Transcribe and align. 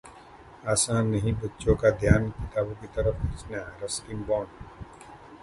आसां 0.71 1.03
नहीं 1.05 1.33
है 1.33 1.41
बच्चों 1.41 1.75
का 1.83 1.89
ध्यान 1.99 2.27
किताबों 2.39 2.73
की 2.81 2.87
तरफ 2.97 3.21
खींचना: 3.21 3.61
रस्किन 3.83 4.23
बॉन्ड 4.33 4.49